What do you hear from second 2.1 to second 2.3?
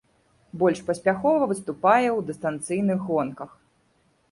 ў